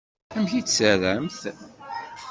[0.35, 1.39] Amek i tt-terramt?